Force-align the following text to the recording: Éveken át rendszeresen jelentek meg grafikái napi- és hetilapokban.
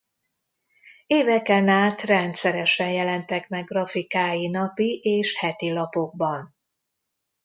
Éveken 1.07 1.67
át 1.67 2.01
rendszeresen 2.01 2.89
jelentek 2.91 3.47
meg 3.49 3.65
grafikái 3.65 4.47
napi- 4.47 4.99
és 5.03 5.39
hetilapokban. 5.39 6.55